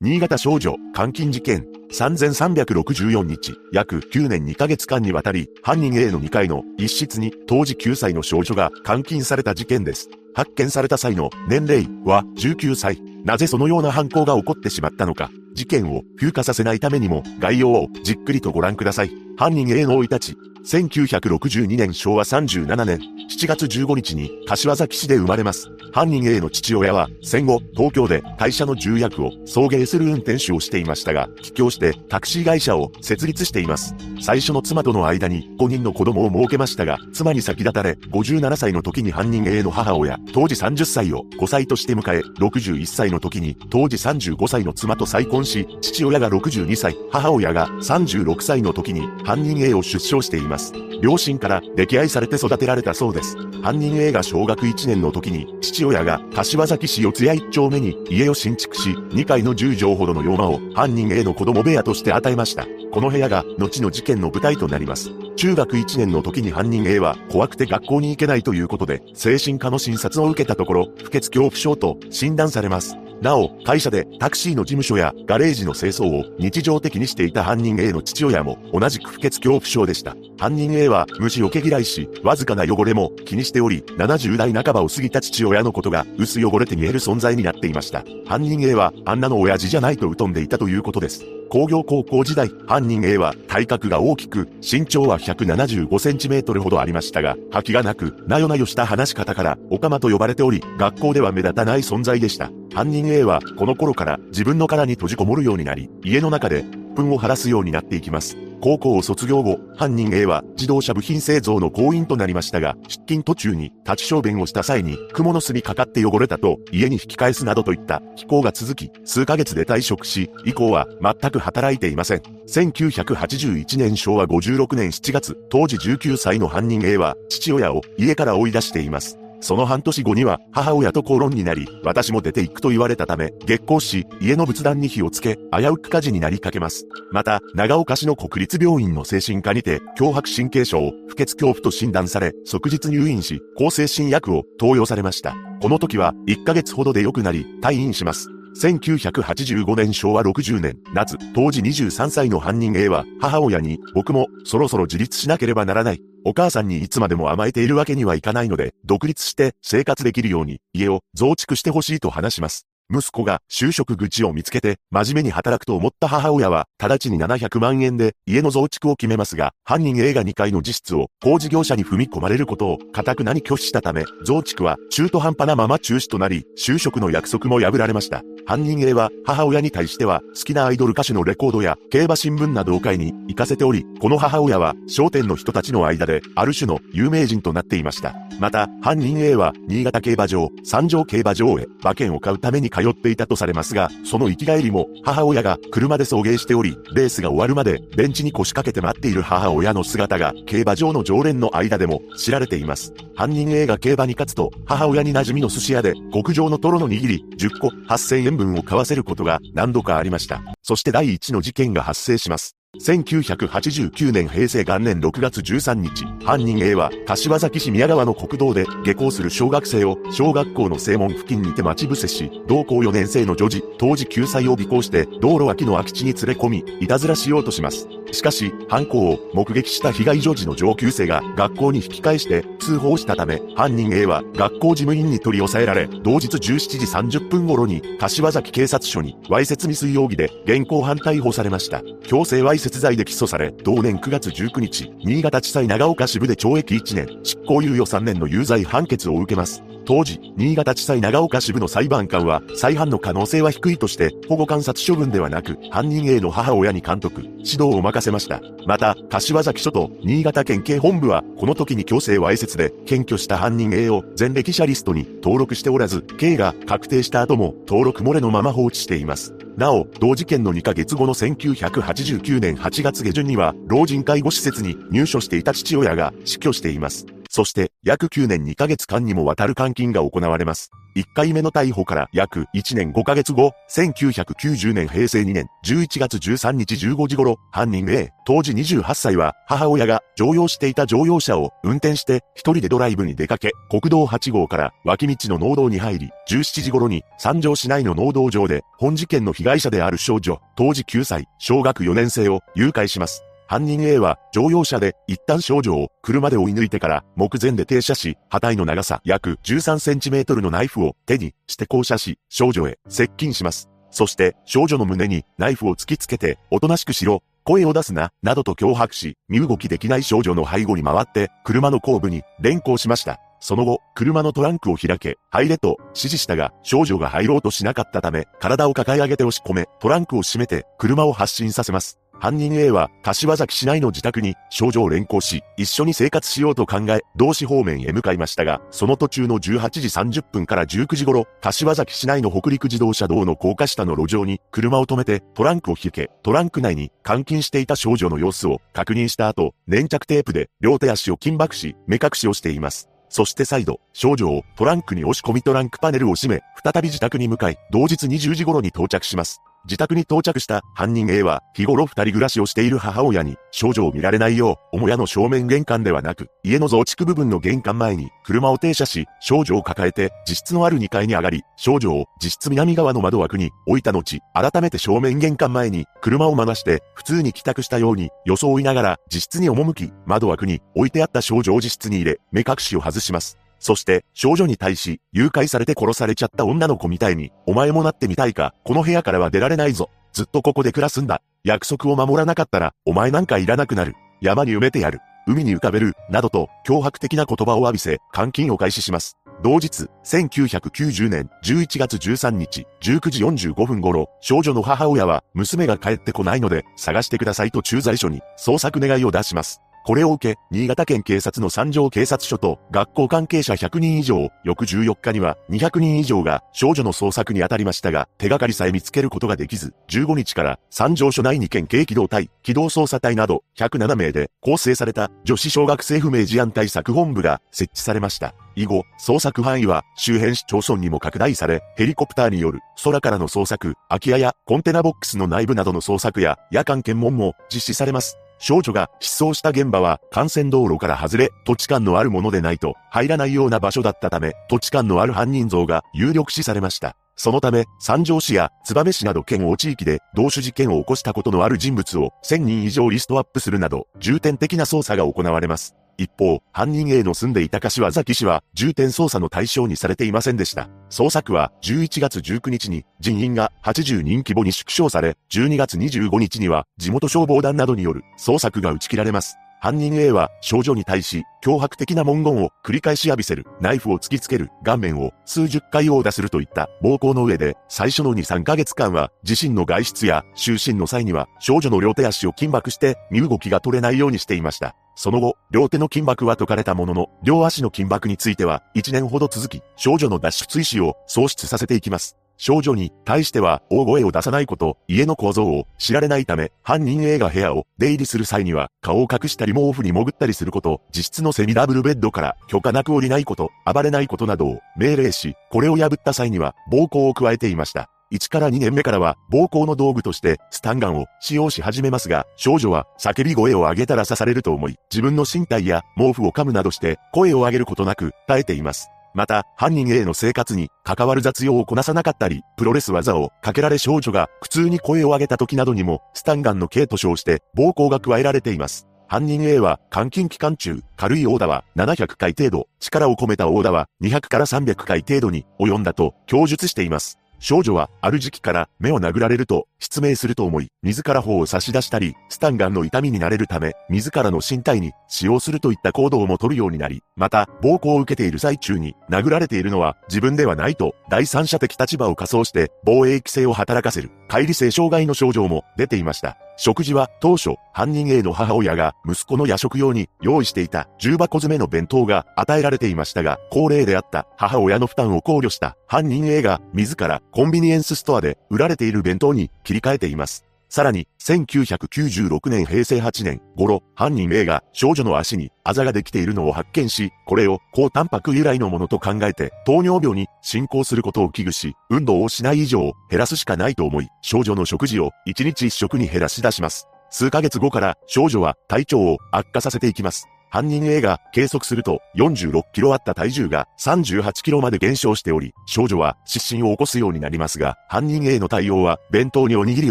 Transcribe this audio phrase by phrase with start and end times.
[0.00, 10.08] 新潟少女監禁事件3364日、約9年2ヶ月間にわたり、犯人 A の2階の一室に当時9歳の少女が監禁された事件です。
[10.34, 13.02] 発見された際の年齢は19歳。
[13.24, 15.32] なぜそのような犯行が起こってしまったのか。
[15.58, 19.10] 事件を風化させないためにも概要をじっくりとご覧ください。
[19.36, 20.36] 犯人 A の生い立ち。
[20.64, 22.98] 1962年昭和37年
[23.30, 25.70] 7月15日に柏崎市で生まれます。
[25.92, 33.94] 犯人 A の父親は戦後東京で会社の重役を送迎する運転手をしていましたが、帰郷してタクシー会社を設立しています。
[34.20, 50.72] 最初の妻との間に5人の子供を設けましたが、妻に先立たれ57歳の時に犯人 A の母親、当時30歳を5歳として迎え、61歳の時に当時35歳の妻と再婚し、父親が62歳、母親が36歳の時に犯人 A を出生しています。
[51.00, 53.36] 両親から溺愛されて育てられたそうです。
[53.62, 62.66] 犯人 A が小学1年の時に、父親が柏崎市四谷1丁目に家を新築し、2階の10畳ほどの洋間を犯人 A の子供部屋として与えました。
[62.92, 65.10] この部屋が後の事件の舞台となります。
[65.36, 72.96] 中学1年の時に犯人 A は怖くて学校に行けないということで、精神科の診察を受けたところ、不潔恐怖症と診断されます。
[73.20, 80.14] なお、会社でタクシーの事務所やガレージの清掃を日常的にしていた犯人 A の父親も同じく不潔恐怖症でした。
[80.38, 88.04] 犯人 A は虫を毛嫌いし、わずかな汚れも気にしており、70代半ばを過ぎた父親のことが薄汚れて見える存在になっていました。
[88.26, 91.24] 犯人 A はあんなの親父じゃないと疎んでいたということです。
[91.48, 102.50] 工業高校時代、犯人 A は体格が大きく、身長は175センチメートルほどありましたが、覇気がなく、なよなよした話し方から、オカマと呼ばれており、学校では目立たない存在でした。
[102.74, 108.36] 犯人 A は、この頃から自分の殻に閉じこもるようになり、家の中で、憤を晴らすようになっていきます。
[108.60, 122.18] 高校を卒業後、犯人 A は自動車部品製造の工員となりましたが、出勤途中に立ち小便をした際に、雲の巣にかかって汚れたと家に引き返すなどといった非行が続き、数ヶ月で退職し、以降は全く働いていません。
[122.48, 129.18] 1981年昭和56年7月、当時19歳の犯人 A は父親を家から追い出しています。
[129.40, 136.86] その半年後には母親と口論になり、私も出て行くと言われたため、激光し、家の仏壇に火をつけ、危うく火事になりかけます。
[137.12, 145.34] また、長岡市の国立病院の精神科にて、脅迫神経症、不潔恐怖と診断され、即日入院し、抗精神薬を投与されました。
[145.60, 148.28] この時は、1ヶ月ほどで良くなり、退院します。
[148.58, 156.00] 1985年昭和60年夏、当時23歳の犯人 A は母親に僕もそろそろ自立しなければならない。
[156.24, 162.67] お母さんにいつまでも甘えているわけにはいかないので、独立して生活できるように家を増築してほしいと話します。
[162.90, 178.22] 息子が就職口を見つけて真面目に働くと思った母親は直ちに700万円で家の増築を決めますが、犯人 A が2階の自室を工事業者に踏み込まれることを固くなに拒否したため、増築は中途半端なまま中止となり、就職の約束も破られました。
[178.46, 188.14] 犯人 A は母親に対しては好きなアイドル歌手のレコードや競馬新聞などを買いに行かせており、この母親は商店の人たちの間である種の有名人となっていました。
[188.40, 202.92] また、犯人 A は新潟競馬場、三条競馬場へ馬券を買うために通っていたとされますが、その生き返りも母親が車で送迎しており、レースが終わるまでベンチに腰掛けて待っている母親の姿が競馬場の常連の間でも知られています。
[203.16, 210.42] 犯人 A が競馬に勝つと、母親に馴染みの寿司屋で極上のトロの握り10個8000円分を買わせることが何度かありました。
[210.62, 212.57] そして第1の事件が発生します。
[212.76, 227.88] 1989年平成元年6月13日、犯人 A は柏崎市宮川の国道で下校する小学生を小学校の正門付近にて待ち伏せし、同校4年生の女児、当時9歳を尾行して道路脇の空き地に連れ込み、いたずらしようとします。
[228.12, 241.82] しかし、犯行を目撃した被害女児の上級生が学校に引き返して通報したため、犯人 A は学校事務員に取り押さえられ、同日17時30分頃に柏崎警察署にわいせつ未遂容疑で現行犯逮捕されました。
[242.02, 249.62] 強制わいせつ罪で起訴され、同年9月19日、新潟地裁長岡支部で懲役1年、執行猶予3年の有罪判決を受けます。
[249.88, 258.42] 当時、新潟地裁長岡支部の裁判官は、再犯の可能性は低いとして、保護観察処分ではなく、犯人 A の母親に監督、指導を任せました。
[258.66, 269.37] また、柏崎署と新潟県警本部は、この時に強制わいせつで、検挙した犯人 A を前歴者リストに登録しておらず、刑が確定した後も登録漏れのまま放置しています。
[269.58, 277.06] なお、同事件の2ヶ月後の1989年8月下旬には、老人介護施設に入所していた父親が死去しています。
[277.28, 280.70] そして、約9年2ヶ月間にもわたる監禁が行われます。
[280.98, 303.22] 1回目の逮捕から約1年5ヶ月後、1990年平成2年11月13日15時頃、犯人 A、当時28歳は母親が乗用していた乗用車を運転して一人でドライブに出かけ、国道8号から脇道の農道に入り、17時頃に三条市内の農道上で本事件の被害者である少女、当時9歳、小学4年生を誘拐します。
[303.48, 313.70] 犯人 A は乗用車で一旦少女を車で追い抜いてから目前で停車し、刃体の長さ約13センチメートルのナイフを手にして降車し、少女へ接近します。
[313.90, 323.18] そして少女の胸にナイフを突きつけて、おとなしくしろ、声を出すな、などと脅迫し、身動きできない少女の背後に回って車の後部に連行しました。
[323.40, 331.98] その後、車のトランクを開け、入れと指示したが、少女が入ろうとしなかったため、体を抱え上げて押し込め、トランクを閉めて、車を発進させます。
[332.20, 339.88] 犯人 A は、柏崎市内の自宅に少女を連行し、一緒に生活しようと考え、同市方面へ向かいましたが、その途中の18時
[340.18, 352.88] 30分から19時頃、柏崎市内の北陸自動車道の高架下の路上に車を止めてトランクを引け、トランク内に監禁していた少女の様子を確認した後、粘着テープで両手足を緊縛し、目隠しをしています。
[353.10, 359.40] そして再度、少女をトランクに押し込みトランクパネルを閉め、再び自宅に向かい、同日20時頃に到着します。
[359.64, 383.38] 自宅に到着した犯人 A は日頃二人暮らしをしている母親に少女を見られないよう、母屋の正面玄関ではなく、家の増築部分の玄関前に車を停車し、少女を抱えて自室のある2階に上がり、少女を自室南側の窓枠に置いた後、改めて正面玄関前に車を回して普通に帰宅したように装いながら自室に赴き、窓枠に置いてあった少女を自室に入れ、目隠しを外します。
[383.58, 389.90] そして少女に対し、誘拐されて殺されちゃった女の子みたいに、お前もなってみたいか、この部屋からは出られないぞ。
[390.12, 391.22] ずっとここで暮らすんだ。
[391.44, 393.94] 約束を守らなかったら、お前なんかいらなくなる。
[394.20, 395.00] 山に埋めてやる。
[395.26, 399.18] 海に浮かべる、などと、脅迫的な言葉を浴びせ、監禁を開始します。
[399.42, 409.60] 同日、1990年11月13日、19時45分頃、少女の母親は、娘が帰ってこないので、探してくださいと駐在所に、捜索願いを出します。
[409.88, 428.34] これを受け、新潟県警察の三条警察署と学校関係者100人以上、翌14日には200人以上が少女の捜索に当たりましたが、手がかりさえ見つけることができず、15日から三条署内に県警機動隊、機動捜査隊など107名で構成された女子小学生不明事案対策本部が設置されました。
[428.56, 438.18] 以後、捜索範囲は周辺市町村にも拡大され、ヘリコプターによる空からの捜索、空き家やコンテナボックスの内部などの捜索や夜間検問も実施されます。
[438.38, 446.96] 少女が失踪した現場は幹線道路から外れ、土地勘のあるものでないと入らないような場所だったため、土地勘のある犯人像が有力視されました。
[447.16, 455.74] そのため、三条市や燕市など県を地域で同種事件を起こしたことのある人物を1000人以上リストアップするなど、重点的な捜査が行われます。
[455.98, 460.68] 一方、犯人 A の住んでいた柏崎市は重点捜査の対象にされていませんでした。
[460.90, 469.36] 捜索は11月19日に人員が80人規模に縮小され、12月25日には地元消防団などによる捜索が打ち切られます。
[469.60, 484.76] 犯人 A は少女に対し脅迫的な文言を繰り返し浴びせる、ナイフを突きつける、顔面を数十回殴打するといった暴行の上で最初の2、3ヶ月間は自身の外出や就寝の際には少女の両手足を緊縛して身動きが取れないようにしていました。
[485.00, 492.16] その後、両手の金箔は解かれたものの、両足の金箔については、1年ほど続き、少女の脱出意思を喪失させていきます。
[492.36, 507.88] 少女に対しては大声を出さないこと、家の構造を知られないため、犯人 A が部屋を出入りする際には、顔を隠したり毛布に潜ったりすること、自室のセミダブルベッドから許可なく降りないこと、暴れないことなどを命令し、これを破った際には暴行を加えていました。
[508.12, 518.88] 1から2年目からは暴行の道具としてスタンガンを使用し始めますが、少女は叫び声を上げたら刺されると思い、自分の身体や毛布を噛むなどして声を上げることなく耐えています。
[519.14, 528.86] また、犯人 A の生活に関わる雑用をこなさなかったり、プロレス技をかけられ少女が苦痛に声を上げた時などにも、スタンガンの刑と称して暴行が加えられています。
[529.08, 537.18] 犯人 A は監禁期間中、軽い殴打は700回程度、力を込めた殴打は200から300回程度に及んだと供述しています。
[537.40, 556.36] 少女はある時期から目を殴られると失明すると思い、自ら方を差し出したり、スタンガンの痛みになれるため、自らの身体に使用するといった行動も取るようになり、また、暴行を受けている最中に殴られているのは自分ではないと、第三者的立場を仮想して防衛規制を働かせる、乖離性障害の症状も出ていました。
[556.56, 570.48] 食事は当初、犯人 A の母親が息子の夜食用に用意していた重箱詰めの弁当が与えられていましたが、高齢であった母親の負担を考慮した犯人 A が自らコンビニエンスストアで売られている弁当に切り替えています。
[570.68, 586.88] さらに、1996年平成8年頃、犯人 A が少女の足にあざができているのを発見し、これを高タンパク由来のものと考えて、糖尿病に進行することを危惧し、運動をしない以上減らすしかないと思い、少女の食事を1日1食に減らし出します。
[587.10, 590.26] 数ヶ月後から少女は体調を悪化させていきます。
[590.50, 599.90] 犯人 A が計測すると46キロあった体重が38キロまで減少しており、少女は失神を起こすようになりますが、犯人 A の対応は弁当におにぎり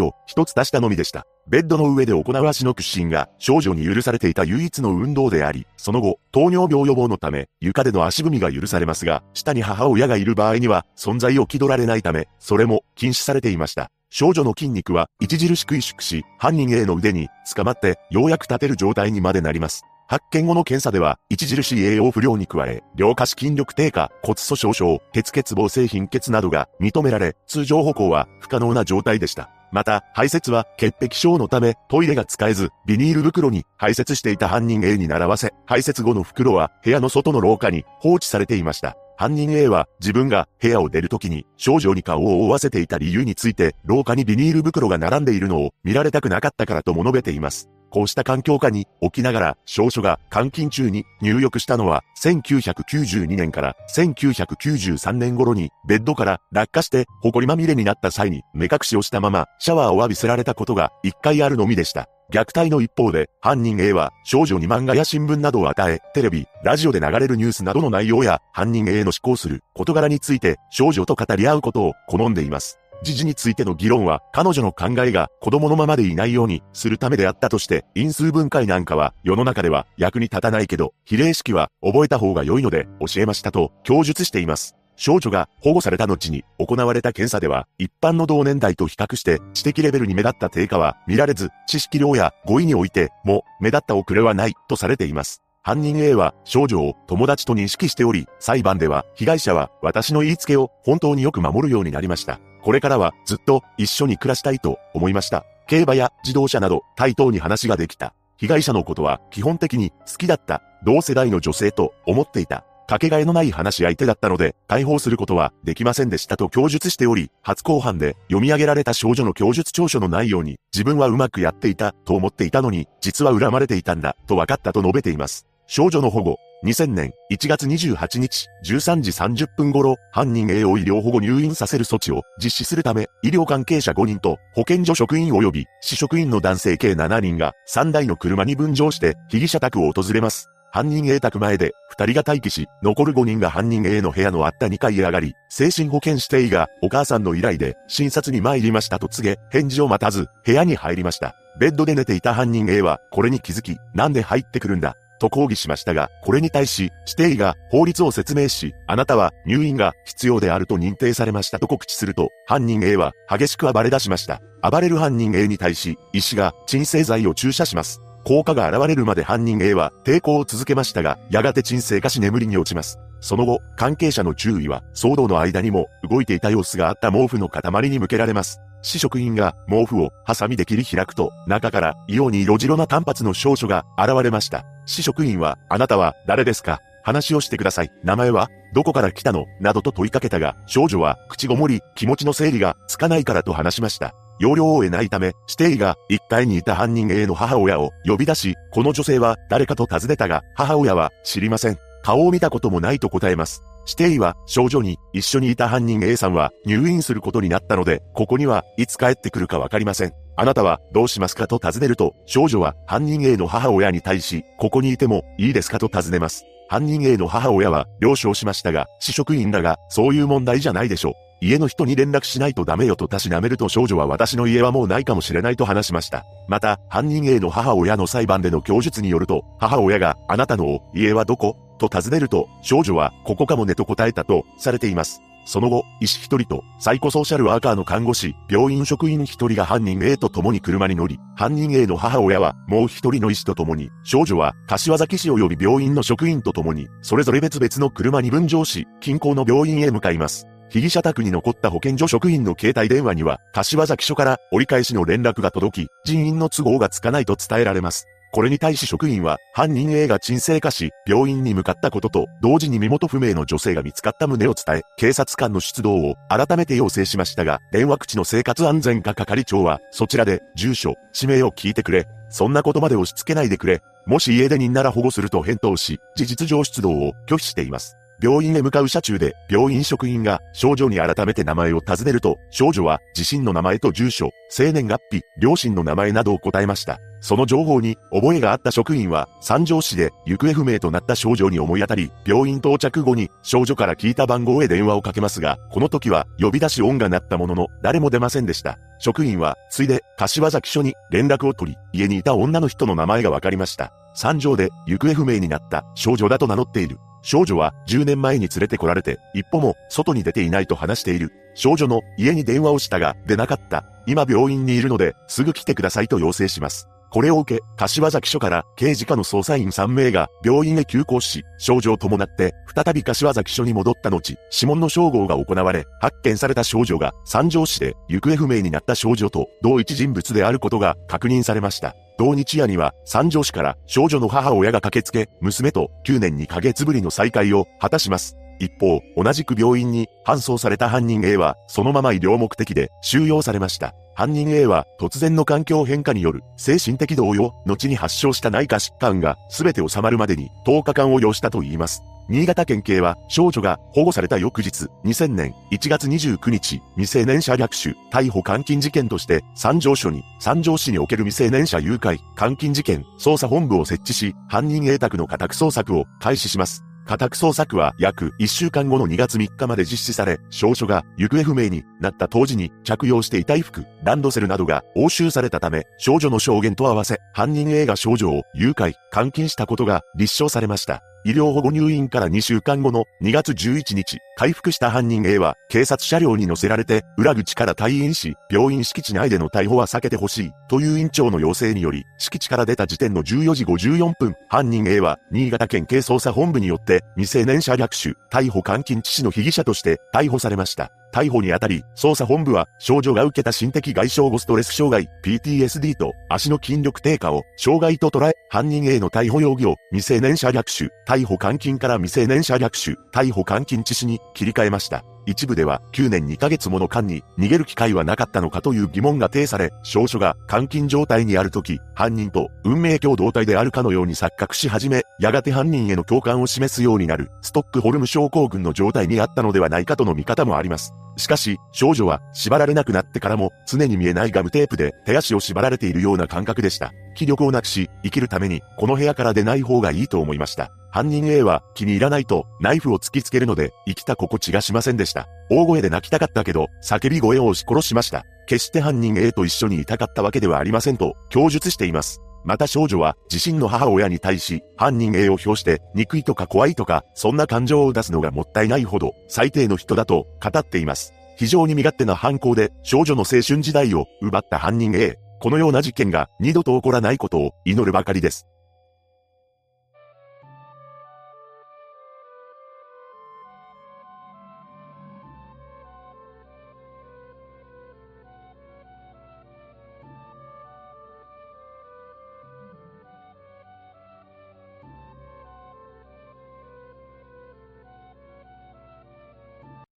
[0.00, 1.24] を一つ出したのみでした。
[1.50, 13.90] ベッドの上で行う足の屈伸が少女に許されていた唯一の運動であり、その後、糖尿病予防のため床での足踏みが許されますが、下に母親がいる場合には存在を気取られないため、それも禁止されていました。
[14.10, 19.84] 少女の筋肉は著しく萎縮し、犯人 A の腕に捕まってようやく立てる状態にまでなります。
[20.06, 29.50] 発見後の検査では、著しい栄養不良に加え、両下肢筋力低下、骨粗鬆症、鉄欠乏性貧血などが認められ、通常歩行は不可能な状態でした。
[29.72, 38.96] また、排泄は潔癖症のため、トイレが使えず、ビニール袋に排泄していた犯人 A に習わせ、排泄後の袋は部屋の外の廊下に放置されていました。
[39.18, 47.68] 犯人 A は自分が部屋を出るときに少女に顔を覆わせていた理由について廊下にビニール袋が並んでいるのを見られたくなかったからとも述べています。
[47.90, 62.08] こうした環境下に起きながら少女が監禁中に入浴したのは1992年から1993年頃にベッドから落下して埃まみれになった際に目隠しをしたままシャワーを浴びせられたことが一回あるのみでした。
[62.30, 72.78] 虐待の一方で、犯人 A は少女に漫画や新聞などを与え、テレビ、ラジオで流れるニュースなどの内容や犯人 A の思考する事柄について少女と語り合うことを好んでいます。
[73.02, 84.74] 時事についての議論は彼女の考えが子供のままでいないようにするためであったとして因数分解なんかは世の中では役に立たないけど比例式は覚えた方が良いので教えましたと供述しています。
[84.96, 95.40] 少女が保護された後に行われた検査では一般の同年代と比較して知的レベルに目立った低下は見られず知識量や語彙においても目立った遅れはないとされています。
[95.62, 102.40] 犯人 A は少女を友達と認識しており、裁判では被害者は私の言いつけを本当によく守るようになりました。
[102.68, 105.46] これからはずっと一緒に暮らしたいと思いました。
[105.68, 108.12] 競馬や自動車など対等に話ができた。
[108.36, 110.60] 被害者のことは基本的に好きだった。
[110.84, 112.66] 同世代の女性と思っていた。
[112.86, 125.46] かけがえのない話し相手だったので、逮捕することはできませんでしたと供述しており、初公判で読み上げられた少女の供述調書の内容に、自分はうまくやっていたと思っていたのに、実は恨まれていたんだと分かったと述べています。
[125.66, 140.50] 少女の保護、2000年1月28日13時30分頃、犯人 A を医療保護入院させる措置を実施するため、医療関係者5人と保健所職員及び市職員の男性計7人が3台の車に分乗して被疑者宅を訪れます。
[140.72, 151.36] 犯人 A 宅前で2人が待機し、残る5人が犯人 A の部屋のあった2階へ上がり、精神保健指定医がお母さんの依頼で診察に参りましたと告げ、返事を待たず部屋に入りました。
[151.60, 164.40] ベッドで寝ていた犯人 A はこれに気づき、なんで入ってくるんだと抗議しましたが、これに対し、指定医が法律を説明し、あなたは入院が必要であると認定されましたと告知すると、犯人 A は激しく暴れ出しました。
[164.62, 168.00] 暴れる犯人 A に対し、医師が鎮静剤を注射します。
[168.24, 172.98] 効果が現れるまで犯人 A は抵抗を続けましたが、やがて鎮静化し眠りに落ちます。
[173.20, 178.60] その後、関係者の注意は、騒動の間にも動いていた様子があった毛布の塊に向けられます。
[178.82, 184.64] 市職員が毛布をハサミで切り開くと、中から異様に色白な単発の少女が現れました。
[184.86, 186.80] 市職員は、あなたは誰ですか？
[187.02, 187.90] 話をしてください。
[188.04, 189.46] 名前はどこから来たの？
[189.60, 194.14] などと問いかけたが、少女は口ごもり、気持ちの整理がつかないからと話しました。
[194.40, 201.78] 要領を得ないため、指定医が一階にいた犯人 A の母親を呼び出し、この女性は誰かと尋ねたが、母親は知りません。
[202.04, 203.62] 顔を見たこともないと答えます。
[203.88, 210.12] 指定は少女に一緒にいた犯人 A さんは入院することになったので、ここにはいつ帰ってくるかわかりません。
[210.36, 216.44] あなたはどうしますかと尋ねると、少女は犯人 A の母親に対し、ここにいてもいいですかと尋ねます。
[216.68, 221.14] 犯人 A の母親は了承しましたが、市職員らがそういう問題じゃないでしょう。
[221.40, 226.26] 家の人に連絡しないとダメよとたしなめると少女は私の家はもうないかもしれないと話しました。
[226.46, 231.56] また、犯人 A の母親の裁判での供述によると、母親があなたの家はどこ？
[231.78, 235.22] と尋ねると、少女はここかもねと答えたとされています。
[235.46, 250.46] その後、医師一人とサイコソーシャルワーカーの看護師、病院職員一人が犯人 A と共に車に乗り、犯人 A の母親はもう一人の医師と共に、少女は柏崎市及び病院の職員と共に、それぞれ別々の車に分乗し、近郊の病院へ向かいます。
[250.70, 258.06] 被疑者宅に残った保健所職員の携帯電話には、柏崎署から折り返しの連絡が届き、人員の都合がつかないと伝えられます。
[258.30, 272.06] これに対し職員は、犯人 A が沈静化し、病院に向かったことと、同時に身元不明の女性が見つかった旨を伝え、警察官の出動を改めて要請しましたが、電話口の生活安全課係長は、そちらで、住所、氏名を聞いてくれ。
[272.30, 273.80] そんなことまで押し付けないでくれ。
[274.06, 277.97] もし家出人なら保護すると返答し、事実上出動を拒否しています。
[278.20, 286.98] 病院へ向かう車中で、病院職員が少女に改めて名前を尋ねると、少女は自身の名前と住所、生年月日、両親の名前などを答えました。
[287.20, 298.78] その情報に覚えがあった職員は三条市で行方不明となった少女に思い当たり、病院到着後に少女から聞いた番号へ電話をかけますが、この時は呼び出し音が鳴ったものの誰も出ませんでした。
[299.00, 303.92] 職員はついで柏崎署に連絡を取り、家にいた女の人の名前がわかりました。
[304.14, 306.98] 三条で行方不明になった少女だと名乗っている。
[307.28, 311.30] 少女は10年前に連れてこられて、一歩も外に出ていないと話している。
[311.54, 313.84] 少女の家に電話をしたが出なかった。
[314.06, 316.88] 今病院にいるので、すぐ来てくださいと要請します。
[317.10, 331.94] これを受け、柏崎署から刑事課の捜査員3名が病院へ急行し、少女を伴って再び柏崎署に戻った後、指紋の照合が行われ、発見された少女が三条市で行方不明になった少女と同一人物であることが確認されました。
[332.18, 338.36] 同日夜には三条市から少女の母親が駆けつけ、娘と9年2ヶ月ぶりの再会を果たします。
[338.58, 343.94] 一方、同じく病院に搬送された犯人 A は、そのまま医療目的で収容されました。
[344.14, 352.02] 犯人 A は突然の環境変化による精神的動揺、後に発症した内科疾患が全て収まるまでに10日間を要したと言います。
[352.28, 366.84] 新潟県警は少女が保護された翌日、2000年1月29日、未成年者略取、逮捕監禁事件として三条署に、三条市における未成年者誘拐、監禁事件、捜査本部を設置し、犯人 A 宅の家宅捜索を開始します。
[367.08, 381.02] 家宅捜索は約1週間後の2月3日まで実施され、少女が行方不明になった当時に着用していた衣服、ランドセルなどが押収されたため、少女の証言と合わせ、犯人 A が少女を誘拐、監禁したことが立証されました。
[381.24, 400.92] 医療保護入院から2週間後の2月11日、回復した犯人 A は警察車両に乗せられて裏口から退院し、病院敷地内での逮捕は避けてほしいという院長の要請により、敷地から出た時点の14時54分、犯人 A は新潟県警捜査本部によって未成年者略取、逮捕監禁致死の被疑者として逮捕されました。
[401.12, 415.04] 逮捕にあたり、捜査本部は少女が受けた心的外傷後ストレス障害、PTSD と足の筋力低下を障害と捉え、犯人への逮捕容疑を未成年者略取、逮捕監禁から未成年者略取、逮捕監禁致死に切り替えました。
[415.28, 430.94] 一部では9年2ヶ月もの間に逃げる機会はなかったのかという疑問が呈され、少女が監禁状態にある時、犯人と運命共同体であるかのように錯覚し始め、やがて犯人への共感を示すようになる、ストックホルム症候群の状態にあったのではないかとの見方もあります。
[431.18, 436.92] しかし、少女は縛られなくなってからも常に見えないガムテープで手足を縛られているような感覚でした。
[437.14, 440.70] 気力をなくし、生きるためにこの部屋から出ない方がいいと思いました。
[440.98, 445.28] 犯人 A は気に入らないとナイフを突きつけるので生きた心地がしませんでした。
[445.48, 448.24] 大声で泣きたかったけど叫び声を押し殺しました。
[448.48, 452.20] 決して犯人 A と一緒にいたかったわけではありませんと供述しています。
[452.44, 461.12] また少女は自身の母親に対し犯人 A を表して憎いとか怖いとかそんな感情を出すのがもったいないほど最低の人だと語っています。
[461.36, 465.16] 非常に身勝手な犯行で少女の青春時代を奪った犯人 A。
[465.40, 468.48] このような事件が二度と起こらないことを祈るばかりです。